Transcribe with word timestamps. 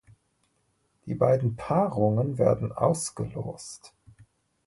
Die 1.05 1.13
beiden 1.13 1.55
Paarungen 1.57 2.39
werden 2.39 2.71
ausgelost. 2.71 3.93